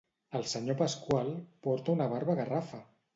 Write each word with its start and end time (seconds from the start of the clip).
El 0.37 0.45
senyor 0.51 0.77
Pasqual 0.79 1.29
porta 1.67 1.93
una 1.99 2.09
barba 2.15 2.37
garrafal 2.41 2.83